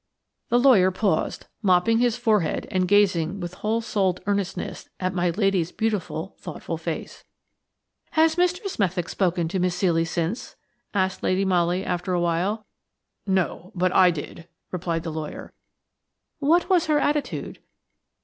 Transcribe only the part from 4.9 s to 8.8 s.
at my lady's beautiful, thoughtful face. "Has Mr.